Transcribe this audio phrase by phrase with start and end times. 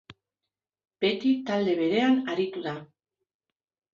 [1.05, 2.73] Beti talde berean aritu da.